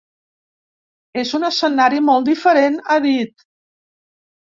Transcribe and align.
“És 1.25 1.35
un 1.41 1.45
escenari 1.51 2.03
molt 2.09 2.33
diferent”, 2.33 2.83
ha 2.91 3.01
dit. 3.09 3.51